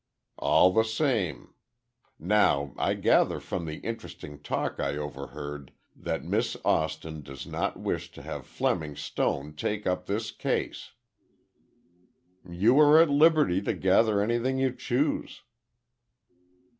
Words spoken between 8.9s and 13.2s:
Stone take up this case." "You are at